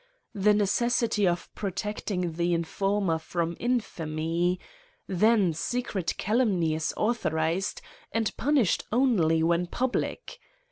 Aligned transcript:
The 0.33 0.55
necessity 0.55 1.27
of 1.27 1.47
protecting 1.53 2.31
the 2.31 2.55
informer 2.55 3.19
from 3.19 3.55
infamy; 3.59 4.59
then 5.05 5.53
secret 5.53 6.15
calumny 6.17 6.73
is 6.73 6.91
authorised, 6.97 7.81
and 8.11 8.35
'punished 8.35 8.83
only 8.91 9.43
when 9.43 9.67
public. 9.67 10.39